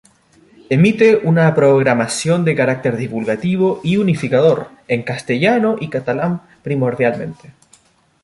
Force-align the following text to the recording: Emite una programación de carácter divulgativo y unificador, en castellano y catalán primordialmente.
Emite 0.71 1.17
una 1.17 1.53
programación 1.53 2.43
de 2.43 2.55
carácter 2.55 2.97
divulgativo 2.97 3.81
y 3.83 3.97
unificador, 3.97 4.69
en 4.87 5.03
castellano 5.03 5.75
y 5.79 5.89
catalán 5.91 6.41
primordialmente. 6.63 7.53